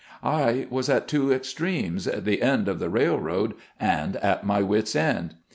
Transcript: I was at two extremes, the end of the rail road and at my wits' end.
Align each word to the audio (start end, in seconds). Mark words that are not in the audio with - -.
I 0.23 0.65
was 0.71 0.89
at 0.89 1.07
two 1.07 1.31
extremes, 1.31 2.05
the 2.05 2.41
end 2.41 2.67
of 2.67 2.79
the 2.79 2.89
rail 2.89 3.19
road 3.19 3.53
and 3.79 4.15
at 4.15 4.43
my 4.43 4.63
wits' 4.63 4.95
end. 4.95 5.35